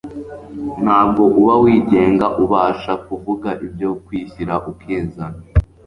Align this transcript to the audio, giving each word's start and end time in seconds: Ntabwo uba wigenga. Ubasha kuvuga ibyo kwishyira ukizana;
Ntabwo 0.83 1.21
uba 1.41 1.53
wigenga. 1.63 2.25
Ubasha 2.43 2.93
kuvuga 3.05 3.49
ibyo 3.65 3.89
kwishyira 4.05 4.53
ukizana; 4.71 5.39